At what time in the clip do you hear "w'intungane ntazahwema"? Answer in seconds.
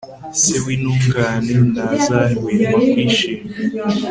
0.63-2.77